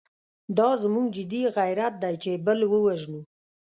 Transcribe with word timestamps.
دا 0.57 0.69
زموږ 0.83 1.05
جدي 1.15 1.41
غیرت 1.57 1.93
دی 2.03 2.13
چې 2.23 2.31
بل 2.45 2.59
ووژنو. 2.67 3.21